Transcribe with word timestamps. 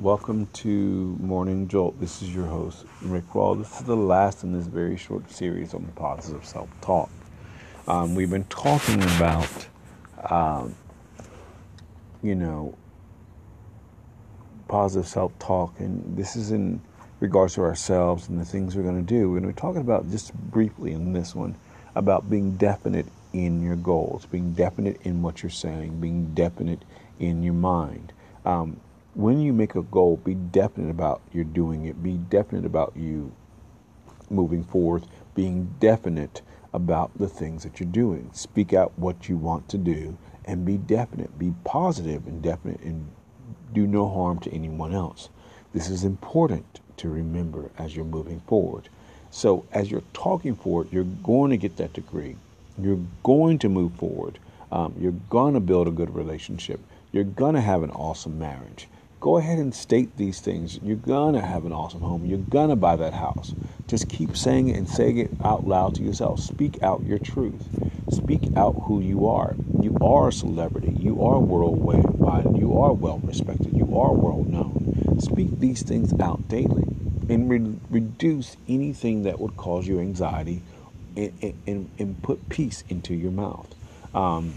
Welcome 0.00 0.48
to 0.52 1.16
Morning 1.20 1.68
Jolt. 1.68 1.98
This 1.98 2.20
is 2.20 2.34
your 2.34 2.44
host, 2.44 2.84
Rick 3.00 3.24
Rawls. 3.32 3.62
This 3.62 3.80
is 3.80 3.86
the 3.86 3.96
last 3.96 4.44
in 4.44 4.52
this 4.52 4.66
very 4.66 4.98
short 4.98 5.30
series 5.30 5.72
on 5.72 5.86
positive 5.96 6.44
self 6.44 6.68
talk. 6.82 7.08
Um, 7.88 8.14
we've 8.14 8.28
been 8.28 8.44
talking 8.44 9.02
about, 9.02 9.68
um, 10.28 10.74
you 12.22 12.34
know, 12.34 12.76
positive 14.68 15.08
self 15.08 15.36
talk, 15.38 15.80
and 15.80 16.14
this 16.14 16.36
is 16.36 16.50
in 16.50 16.82
regards 17.20 17.54
to 17.54 17.62
ourselves 17.62 18.28
and 18.28 18.38
the 18.38 18.44
things 18.44 18.76
we're 18.76 18.82
going 18.82 19.02
to 19.02 19.14
do. 19.14 19.36
And 19.36 19.46
we're 19.46 19.52
talking 19.52 19.80
about 19.80 20.10
just 20.10 20.34
briefly 20.34 20.92
in 20.92 21.14
this 21.14 21.34
one 21.34 21.54
about 21.94 22.28
being 22.28 22.58
definite 22.58 23.06
in 23.32 23.62
your 23.62 23.76
goals, 23.76 24.26
being 24.26 24.52
definite 24.52 25.00
in 25.04 25.22
what 25.22 25.42
you're 25.42 25.48
saying, 25.48 26.00
being 26.02 26.34
definite 26.34 26.82
in 27.18 27.42
your 27.42 27.54
mind. 27.54 28.12
Um, 28.44 28.78
when 29.16 29.40
you 29.40 29.54
make 29.54 29.74
a 29.74 29.82
goal, 29.82 30.18
be 30.18 30.34
definite 30.34 30.90
about 30.90 31.22
you're 31.32 31.42
doing 31.42 31.86
it. 31.86 32.02
Be 32.02 32.18
definite 32.18 32.66
about 32.66 32.92
you 32.94 33.32
moving 34.28 34.62
forward. 34.62 35.06
Being 35.34 35.74
definite 35.80 36.42
about 36.74 37.16
the 37.18 37.28
things 37.28 37.62
that 37.62 37.80
you're 37.80 37.88
doing. 37.88 38.28
Speak 38.34 38.74
out 38.74 38.92
what 38.98 39.26
you 39.26 39.38
want 39.38 39.70
to 39.70 39.78
do 39.78 40.18
and 40.44 40.66
be 40.66 40.76
definite. 40.76 41.38
Be 41.38 41.54
positive 41.64 42.26
and 42.26 42.42
definite 42.42 42.80
and 42.82 43.10
do 43.72 43.86
no 43.86 44.06
harm 44.06 44.38
to 44.40 44.52
anyone 44.52 44.92
else. 44.94 45.30
This 45.72 45.88
is 45.88 46.04
important 46.04 46.80
to 46.98 47.08
remember 47.08 47.70
as 47.78 47.96
you're 47.96 48.04
moving 48.04 48.40
forward. 48.40 48.90
So, 49.30 49.64
as 49.72 49.90
you're 49.90 50.04
talking 50.12 50.54
forward, 50.54 50.88
you're 50.92 51.04
going 51.04 51.50
to 51.50 51.56
get 51.56 51.78
that 51.78 51.94
degree. 51.94 52.36
You're 52.78 53.00
going 53.22 53.58
to 53.60 53.70
move 53.70 53.94
forward. 53.94 54.38
Um, 54.70 54.94
you're 54.98 55.12
going 55.30 55.54
to 55.54 55.60
build 55.60 55.88
a 55.88 55.90
good 55.90 56.14
relationship. 56.14 56.80
You're 57.12 57.24
going 57.24 57.54
to 57.54 57.60
have 57.62 57.82
an 57.82 57.90
awesome 57.90 58.38
marriage. 58.38 58.88
Go 59.20 59.38
ahead 59.38 59.58
and 59.58 59.74
state 59.74 60.16
these 60.16 60.40
things. 60.40 60.78
You're 60.82 60.96
to 61.34 61.40
have 61.42 61.64
an 61.64 61.72
awesome 61.72 62.02
home. 62.02 62.26
You're 62.26 62.38
to 62.70 62.76
buy 62.76 62.96
that 62.96 63.14
house. 63.14 63.54
Just 63.88 64.08
keep 64.08 64.36
saying 64.36 64.68
it 64.68 64.76
and 64.76 64.88
saying 64.88 65.18
it 65.18 65.30
out 65.44 65.66
loud 65.66 65.94
to 65.96 66.02
yourself. 66.02 66.40
Speak 66.40 66.82
out 66.82 67.04
your 67.04 67.18
truth. 67.18 67.68
Speak 68.12 68.42
out 68.56 68.76
who 68.84 69.00
you 69.00 69.26
are. 69.26 69.56
You 69.80 69.96
are 70.02 70.28
a 70.28 70.32
celebrity. 70.32 70.96
You 71.00 71.22
are 71.24 71.40
worldwide. 71.40 72.56
You 72.56 72.78
are 72.78 72.92
well 72.92 73.18
respected. 73.20 73.76
You 73.76 73.98
are 73.98 74.12
world 74.12 74.48
known. 74.48 75.18
Speak 75.20 75.58
these 75.60 75.82
things 75.82 76.12
out 76.20 76.48
daily 76.48 76.84
and 77.28 77.50
re- 77.50 77.80
reduce 77.90 78.56
anything 78.68 79.24
that 79.24 79.40
would 79.40 79.56
cause 79.56 79.86
you 79.88 80.00
anxiety 80.00 80.62
and, 81.16 81.54
and, 81.66 81.90
and 81.98 82.22
put 82.22 82.48
peace 82.48 82.84
into 82.88 83.14
your 83.14 83.32
mouth. 83.32 83.74
Um, 84.14 84.54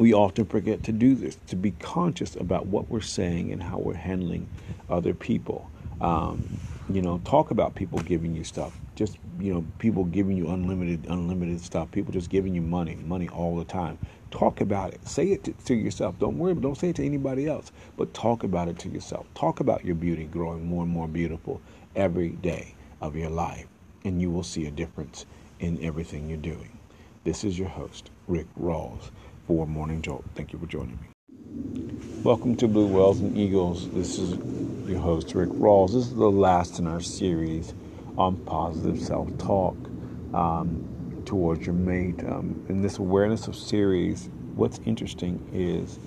we 0.00 0.14
often 0.14 0.46
forget 0.46 0.84
to 0.84 0.92
do 0.92 1.14
this, 1.16 1.38
to 1.48 1.56
be 1.56 1.72
conscious 1.72 2.36
about 2.36 2.66
what 2.68 2.90
we're 2.90 3.02
saying 3.02 3.52
and 3.52 3.62
how 3.64 3.78
we're 3.78 3.94
handling 3.94 4.48
other 4.90 5.14
people. 5.14 5.70
Um, 6.00 6.50
you 6.90 7.02
know, 7.02 7.20
talk 7.24 7.52
about 7.52 7.76
people 7.76 8.00
giving 8.00 8.34
you 8.36 8.44
stuff. 8.44 8.80
Just 8.96 9.18
you 9.40 9.54
know, 9.54 9.66
people 9.78 10.04
giving 10.06 10.36
you 10.38 10.50
unlimited, 10.50 11.06
unlimited 11.08 11.60
stuff. 11.62 11.92
People 11.92 12.12
just 12.14 12.30
giving 12.30 12.54
you 12.54 12.62
money, 12.62 12.96
money 12.96 13.28
all 13.30 13.56
the 13.58 13.64
time. 13.66 13.98
Talk 14.32 14.62
about 14.62 14.94
it. 14.94 15.08
Say 15.08 15.28
it 15.32 15.44
to, 15.46 15.52
to 15.54 15.76
yourself. 15.76 16.18
Don't 16.20 16.38
worry, 16.38 16.54
don't 16.56 16.78
say 16.78 16.90
it 16.90 16.96
to 16.98 17.06
anybody 17.06 17.48
else. 17.48 17.72
But 17.96 18.14
talk 18.14 18.44
about 18.44 18.68
it 18.68 18.78
to 18.80 18.90
yourself. 18.90 19.26
Talk 19.34 19.60
about 19.60 19.84
your 19.86 19.96
beauty 19.96 20.26
growing 20.26 20.66
more 20.66 20.84
and 20.84 20.92
more 20.92 21.08
beautiful 21.08 21.62
every 21.96 22.30
day 22.30 22.76
of 23.02 23.16
your 23.16 23.30
life, 23.30 23.68
and 24.04 24.22
you 24.22 24.30
will 24.30 24.44
see 24.44 24.66
a 24.66 24.72
difference 24.72 25.26
in 25.60 25.82
everything 25.84 26.28
you're 26.28 26.38
doing. 26.38 26.78
This 27.24 27.44
is 27.44 27.58
your 27.58 27.68
host, 27.68 28.10
Rick 28.28 28.48
Rawls 28.60 29.10
for 29.50 29.66
Morning 29.66 30.00
Jolt. 30.00 30.24
Thank 30.36 30.52
you 30.52 30.60
for 30.60 30.66
joining 30.66 31.00
me. 31.00 31.08
Welcome 32.22 32.54
to 32.58 32.68
Blue 32.68 32.86
Wells 32.86 33.18
and 33.18 33.36
Eagles. 33.36 33.90
This 33.90 34.16
is 34.16 34.38
your 34.88 35.00
host, 35.00 35.34
Rick 35.34 35.48
Rawls. 35.48 35.88
This 35.88 36.06
is 36.06 36.14
the 36.14 36.30
last 36.30 36.78
in 36.78 36.86
our 36.86 37.00
series 37.00 37.74
on 38.16 38.36
positive 38.44 39.00
self 39.00 39.36
talk 39.38 39.76
um, 40.32 41.20
towards 41.24 41.66
your 41.66 41.74
mate. 41.74 42.20
Um, 42.28 42.64
in 42.68 42.80
this 42.80 42.98
awareness 42.98 43.48
of 43.48 43.56
series, 43.56 44.28
what's 44.54 44.78
interesting 44.86 45.44
is 45.52 45.98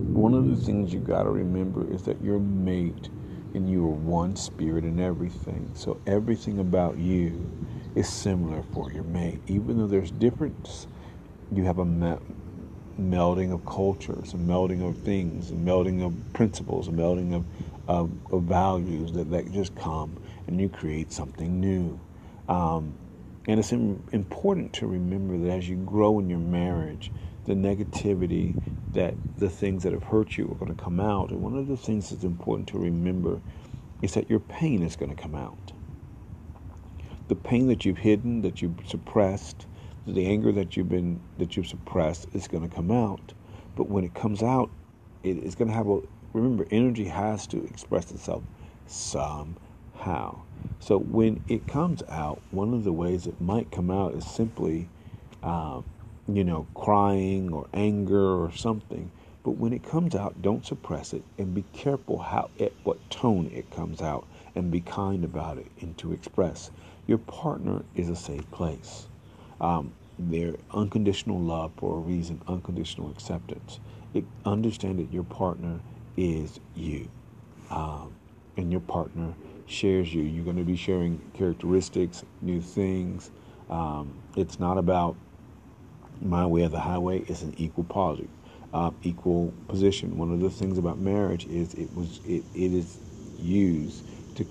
one 0.00 0.32
of 0.32 0.48
the 0.48 0.56
things 0.56 0.94
you 0.94 1.00
got 1.00 1.24
to 1.24 1.30
remember 1.30 1.92
is 1.92 2.04
that 2.04 2.22
your 2.22 2.38
mate 2.38 3.08
and 3.54 3.68
you 3.68 3.84
are 3.84 3.88
one 3.88 4.36
spirit 4.36 4.84
in 4.84 5.00
everything. 5.00 5.72
So 5.74 6.00
everything 6.06 6.60
about 6.60 6.98
you 6.98 7.50
is 7.96 8.08
similar 8.08 8.62
for 8.62 8.92
your 8.92 9.02
mate, 9.02 9.40
even 9.48 9.78
though 9.78 9.88
there's 9.88 10.12
difference 10.12 10.86
you 11.52 11.64
have 11.64 11.78
a 11.78 11.84
me- 11.84 12.18
melding 13.00 13.52
of 13.52 13.64
cultures, 13.64 14.34
a 14.34 14.36
melding 14.36 14.88
of 14.88 14.98
things, 14.98 15.50
a 15.50 15.54
melding 15.54 16.04
of 16.04 16.14
principles, 16.32 16.88
a 16.88 16.92
melding 16.92 17.34
of, 17.34 17.46
of, 17.88 18.10
of 18.32 18.44
values 18.44 19.12
that, 19.12 19.30
that 19.30 19.50
just 19.52 19.74
come 19.76 20.18
and 20.46 20.60
you 20.60 20.68
create 20.68 21.12
something 21.12 21.60
new. 21.60 22.00
Um, 22.48 22.98
and 23.46 23.60
it's 23.60 23.72
important 23.72 24.72
to 24.74 24.86
remember 24.86 25.38
that 25.38 25.50
as 25.50 25.68
you 25.68 25.76
grow 25.76 26.18
in 26.18 26.28
your 26.28 26.38
marriage, 26.40 27.12
the 27.46 27.54
negativity, 27.54 28.56
that 28.92 29.16
the 29.38 29.48
things 29.50 29.84
that 29.84 29.92
have 29.92 30.04
hurt 30.04 30.36
you 30.36 30.46
are 30.50 30.54
going 30.56 30.74
to 30.74 30.82
come 30.82 31.00
out. 31.00 31.30
And 31.30 31.42
one 31.42 31.56
of 31.56 31.68
the 31.68 31.76
things 31.76 32.10
that's 32.10 32.24
important 32.24 32.68
to 32.68 32.78
remember 32.78 33.40
is 34.02 34.14
that 34.14 34.28
your 34.30 34.40
pain 34.40 34.82
is 34.82 34.96
going 34.96 35.14
to 35.14 35.20
come 35.20 35.34
out. 35.34 35.72
The 37.28 37.36
pain 37.36 37.68
that 37.68 37.84
you've 37.84 37.98
hidden, 37.98 38.42
that 38.42 38.62
you've 38.62 38.80
suppressed, 38.86 39.66
the 40.14 40.26
anger 40.26 40.52
that 40.52 40.76
you've 40.76 40.88
been 40.88 41.20
that 41.38 41.56
you've 41.56 41.66
suppressed 41.66 42.26
is 42.32 42.48
going 42.48 42.68
to 42.68 42.74
come 42.74 42.90
out. 42.90 43.32
But 43.76 43.88
when 43.88 44.04
it 44.04 44.14
comes 44.14 44.42
out, 44.42 44.70
it 45.22 45.38
is 45.38 45.54
going 45.54 45.68
to 45.68 45.74
have 45.74 45.88
a 45.88 46.00
remember 46.32 46.66
energy 46.70 47.04
has 47.04 47.46
to 47.48 47.64
express 47.64 48.10
itself 48.10 48.42
somehow. 48.86 50.42
So 50.80 50.98
when 50.98 51.40
it 51.48 51.66
comes 51.66 52.02
out, 52.08 52.42
one 52.50 52.74
of 52.74 52.84
the 52.84 52.92
ways 52.92 53.26
it 53.26 53.40
might 53.40 53.70
come 53.70 53.90
out 53.90 54.14
is 54.14 54.26
simply, 54.26 54.88
um, 55.42 55.84
you 56.28 56.44
know, 56.44 56.68
crying 56.74 57.52
or 57.52 57.68
anger 57.74 58.42
or 58.42 58.52
something. 58.52 59.10
But 59.44 59.52
when 59.52 59.72
it 59.72 59.82
comes 59.82 60.14
out, 60.14 60.42
don't 60.42 60.66
suppress 60.66 61.12
it 61.14 61.24
and 61.38 61.54
be 61.54 61.64
careful 61.72 62.18
how 62.18 62.50
at 62.60 62.72
what 62.84 63.10
tone 63.10 63.50
it 63.52 63.70
comes 63.70 64.02
out 64.02 64.26
and 64.54 64.70
be 64.70 64.80
kind 64.80 65.24
about 65.24 65.58
it 65.58 65.72
and 65.80 65.96
to 65.98 66.12
express. 66.12 66.70
Your 67.06 67.18
partner 67.18 67.84
is 67.94 68.08
a 68.08 68.16
safe 68.16 68.50
place 68.50 69.08
um, 69.60 69.92
their 70.18 70.56
unconditional 70.72 71.40
love 71.40 71.72
for 71.78 71.96
a 71.96 72.00
reason, 72.00 72.42
unconditional 72.48 73.10
acceptance. 73.10 73.80
It, 74.14 74.24
understand 74.44 74.98
that 75.00 75.12
your 75.12 75.24
partner 75.24 75.80
is 76.16 76.60
you, 76.74 77.08
um, 77.70 78.14
and 78.56 78.72
your 78.72 78.80
partner 78.82 79.34
shares 79.66 80.12
you. 80.14 80.22
You're 80.22 80.44
going 80.44 80.56
to 80.56 80.64
be 80.64 80.76
sharing 80.76 81.20
characteristics, 81.34 82.24
new 82.42 82.60
things. 82.60 83.30
Um, 83.70 84.14
it's 84.36 84.60
not 84.60 84.78
about 84.78 85.16
my 86.20 86.46
way 86.46 86.64
or 86.64 86.68
the 86.68 86.80
highway. 86.80 87.20
It's 87.28 87.42
an 87.42 87.54
equal 87.58 87.84
positive, 87.84 88.30
uh, 88.74 88.92
equal 89.02 89.54
position. 89.68 90.18
One 90.18 90.32
of 90.32 90.40
the 90.40 90.50
things 90.50 90.78
about 90.78 90.98
marriage 90.98 91.46
is 91.46 91.74
it 91.74 91.94
was 91.94 92.20
it, 92.26 92.44
it 92.54 92.74
is 92.74 92.98
used 93.38 94.04
to 94.36 94.46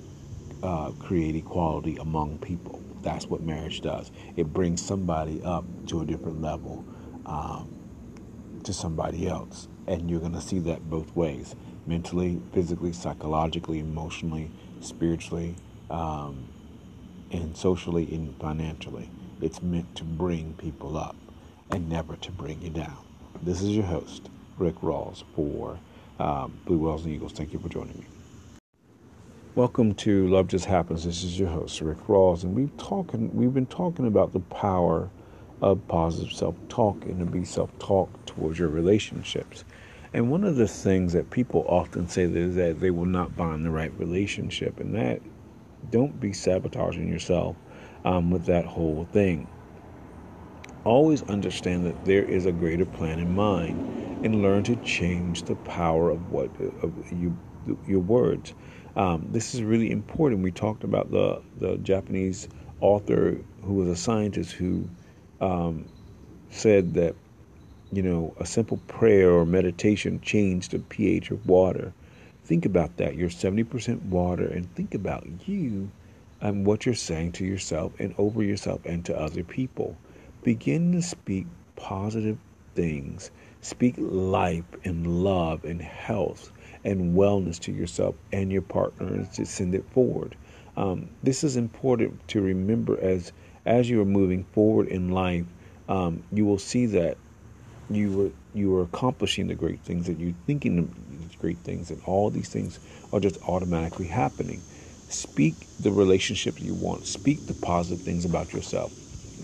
uh, 0.63 0.91
create 0.93 1.35
equality 1.35 1.97
among 1.97 2.39
people. 2.39 2.81
That's 3.03 3.27
what 3.29 3.41
marriage 3.41 3.81
does. 3.81 4.11
It 4.35 4.53
brings 4.53 4.83
somebody 4.85 5.41
up 5.43 5.65
to 5.87 6.01
a 6.01 6.05
different 6.05 6.41
level 6.41 6.85
um, 7.25 7.69
to 8.63 8.73
somebody 8.73 9.27
else. 9.27 9.67
And 9.87 10.09
you're 10.09 10.19
going 10.21 10.33
to 10.33 10.41
see 10.41 10.59
that 10.59 10.89
both 10.89 11.15
ways 11.15 11.55
mentally, 11.87 12.41
physically, 12.53 12.93
psychologically, 12.93 13.79
emotionally, 13.79 14.51
spiritually, 14.81 15.55
um, 15.89 16.49
and 17.31 17.57
socially 17.57 18.13
and 18.13 18.35
financially. 18.39 19.11
It's 19.41 19.61
meant 19.61 19.95
to 19.97 20.03
bring 20.05 20.55
people 20.55 20.97
up 20.97 21.17
and 21.71 21.89
never 21.89 22.17
to 22.17 22.31
bring 22.31 22.61
you 22.61 22.71
down. 22.71 22.97
This 23.43 23.61
is 23.61 23.69
your 23.69 23.85
host, 23.85 24.29
Rick 24.57 24.77
Rawls, 24.77 25.23
for 25.35 25.79
um, 26.19 26.59
Blue 26.65 26.79
Wells 26.79 27.05
and 27.05 27.13
Eagles. 27.13 27.33
Thank 27.33 27.53
you 27.53 27.59
for 27.59 27.69
joining 27.69 27.99
me. 27.99 28.16
Welcome 29.57 29.95
to 29.95 30.27
Love 30.27 30.49
Just 30.49 30.65
Happens. 30.65 31.03
This 31.03 31.23
is 31.23 31.39
your 31.39 31.49
host, 31.49 31.81
Rick 31.81 31.97
Rawls, 32.05 32.43
and 32.43 32.53
we've 32.53 32.77
talking 32.77 33.35
we've 33.35 33.55
been 33.55 33.65
talking 33.65 34.05
about 34.05 34.31
the 34.31 34.39
power 34.39 35.09
of 35.63 35.87
positive 35.87 36.31
self-talk 36.31 37.05
and 37.05 37.17
to 37.17 37.25
be 37.25 37.43
self-talk 37.43 38.27
towards 38.27 38.59
your 38.59 38.67
relationships. 38.67 39.63
And 40.13 40.29
one 40.29 40.43
of 40.43 40.57
the 40.57 40.67
things 40.67 41.11
that 41.13 41.31
people 41.31 41.65
often 41.67 42.07
say 42.07 42.25
is 42.25 42.53
that 42.53 42.79
they 42.79 42.91
will 42.91 43.07
not 43.07 43.31
find 43.31 43.65
the 43.65 43.71
right 43.71 43.91
relationship, 43.97 44.79
and 44.79 44.93
that 44.93 45.21
don't 45.89 46.19
be 46.19 46.33
sabotaging 46.33 47.07
yourself 47.07 47.55
um, 48.05 48.29
with 48.29 48.45
that 48.45 48.65
whole 48.65 49.07
thing. 49.11 49.47
Always 50.83 51.23
understand 51.23 51.83
that 51.87 52.05
there 52.05 52.23
is 52.23 52.45
a 52.45 52.51
greater 52.51 52.85
plan 52.85 53.17
in 53.17 53.33
mind, 53.33 54.23
and 54.23 54.43
learn 54.43 54.61
to 54.65 54.75
change 54.75 55.43
the 55.43 55.55
power 55.55 56.11
of 56.11 56.31
what 56.31 56.51
of 56.83 56.93
you 57.11 57.35
your 57.87 57.99
words. 57.99 58.53
Um, 58.95 59.27
this 59.31 59.53
is 59.53 59.61
really 59.61 59.91
important. 59.91 60.41
We 60.43 60.51
talked 60.51 60.83
about 60.83 61.11
the, 61.11 61.41
the 61.59 61.77
Japanese 61.77 62.47
author 62.81 63.37
who 63.63 63.73
was 63.75 63.89
a 63.89 63.95
scientist 63.95 64.53
who 64.53 64.89
um, 65.41 65.85
said 66.49 66.93
that, 66.95 67.15
you 67.91 68.01
know, 68.01 68.33
a 68.39 68.45
simple 68.45 68.77
prayer 68.87 69.31
or 69.31 69.45
meditation 69.45 70.19
changed 70.21 70.71
the 70.71 70.79
pH 70.79 71.31
of 71.31 71.45
water 71.47 71.93
think 72.47 72.65
about 72.65 72.95
that. 72.97 73.15
You're 73.15 73.29
70% 73.29 74.03
water, 74.03 74.47
and 74.47 74.73
think 74.73 74.95
about 74.95 75.27
you 75.47 75.91
and 76.39 76.65
what 76.65 76.85
you're 76.85 76.95
saying 76.95 77.33
to 77.33 77.45
yourself 77.45 77.91
and 77.99 78.15
over 78.17 78.41
yourself 78.41 78.81
and 78.85 79.03
to 79.05 79.19
other 79.19 79.43
people. 79.43 79.97
Begin 80.43 80.93
to 80.93 81.01
speak 81.01 81.45
positive 81.75 82.37
things. 82.73 83.31
Speak 83.59 83.95
life 83.97 84.63
and 84.85 85.23
love 85.23 85.65
and 85.65 85.81
health 85.81 86.51
and 86.87 87.15
wellness 87.15 87.59
to 87.61 87.73
yourself 87.73 88.15
and 88.33 88.51
your 88.51 88.63
partner 88.63 89.07
and 89.07 89.31
to 89.33 89.45
send 89.45 89.75
it 89.75 89.85
forward. 89.91 90.37
Um, 90.77 91.11
this 91.23 91.43
is 91.43 91.57
important 91.57 92.27
to 92.29 92.41
remember 92.41 92.99
as 93.01 93.33
as 93.67 93.91
you 93.91 94.01
are 94.01 94.05
moving 94.05 94.45
forward 94.53 94.87
in 94.89 95.11
life. 95.11 95.45
Um, 95.89 96.23
you 96.31 96.45
will 96.45 96.59
see 96.59 96.87
that 96.87 97.19
you 97.89 98.11
were 98.13 98.31
you 98.53 98.75
are 98.75 98.83
accomplishing 98.83 99.47
the 99.47 99.55
great 99.55 99.83
things 99.83 100.07
that 100.07 100.19
you're 100.19 100.33
thinking 100.47 100.77
the 100.77 101.37
great 101.39 101.63
things, 101.63 101.91
and 101.91 102.01
all 102.05 102.31
these 102.31 102.49
things 102.49 102.79
are 103.13 103.21
just 103.21 103.37
automatically 103.47 104.07
happening. 104.07 104.65
Speak 105.09 105.69
the 105.79 105.91
relationship 105.93 106.61
you 106.61 106.75
want. 106.75 107.05
Speak 107.07 107.47
the 107.47 107.55
positive 107.55 108.03
things 108.05 108.25
about 108.25 108.53
yourself. 108.53 108.93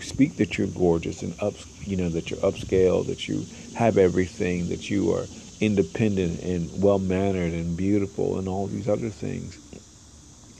Speak 0.00 0.36
that 0.38 0.58
you're 0.58 0.68
gorgeous 0.68 1.22
and 1.22 1.36
up, 1.40 1.56
you 1.84 1.96
know, 1.96 2.10
that 2.10 2.30
you're 2.30 2.40
upscale, 2.40 3.06
that 3.06 3.28
you 3.28 3.48
have 3.74 3.98
everything, 3.98 4.68
that 4.68 4.90
you 4.90 5.12
are 5.12 5.30
independent 5.60 6.40
and 6.40 6.82
well 6.82 6.98
mannered 6.98 7.52
and 7.52 7.76
beautiful, 7.76 8.38
and 8.38 8.48
all 8.48 8.66
these 8.66 8.88
other 8.88 9.10
things. 9.10 9.58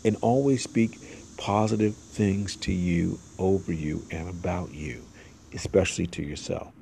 And 0.04 0.16
always 0.20 0.62
speak 0.62 1.00
positive 1.36 1.94
things 2.10 2.56
to 2.56 2.72
you, 2.72 3.18
over 3.38 3.72
you, 3.72 4.06
and 4.10 4.28
about 4.28 4.74
you, 4.74 5.06
especially 5.52 6.06
to 6.08 6.22
yourself. 6.22 6.72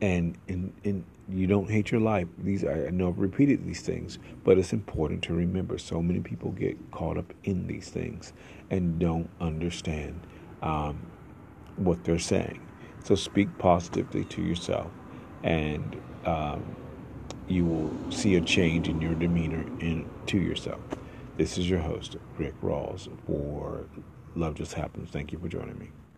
And 0.00 0.38
in, 0.46 0.72
in 0.84 1.04
you 1.28 1.46
don't 1.46 1.70
hate 1.70 1.90
your 1.90 2.00
life. 2.00 2.26
These 2.38 2.64
I 2.64 2.90
know 2.90 3.08
I've 3.08 3.18
repeated 3.18 3.66
these 3.66 3.82
things, 3.82 4.18
but 4.44 4.58
it's 4.58 4.72
important 4.72 5.22
to 5.24 5.34
remember. 5.34 5.76
So 5.78 6.00
many 6.00 6.20
people 6.20 6.52
get 6.52 6.76
caught 6.90 7.18
up 7.18 7.34
in 7.44 7.66
these 7.66 7.90
things 7.90 8.32
and 8.70 8.98
don't 8.98 9.28
understand 9.40 10.26
um, 10.62 11.00
what 11.76 12.04
they're 12.04 12.18
saying. 12.18 12.60
So 13.04 13.14
speak 13.14 13.48
positively 13.58 14.24
to 14.24 14.42
yourself, 14.42 14.90
and 15.42 16.00
um, 16.24 16.76
you 17.48 17.64
will 17.64 18.12
see 18.12 18.36
a 18.36 18.40
change 18.40 18.88
in 18.88 19.00
your 19.00 19.14
demeanor 19.14 19.64
in 19.80 20.08
to 20.26 20.38
yourself. 20.38 20.80
This 21.36 21.56
is 21.56 21.68
your 21.68 21.80
host, 21.80 22.16
Rick 22.36 22.60
Rawls, 22.62 23.08
for 23.26 23.86
Love 24.34 24.54
Just 24.54 24.74
Happens. 24.74 25.10
Thank 25.10 25.32
you 25.32 25.38
for 25.38 25.48
joining 25.48 25.78
me. 25.78 25.90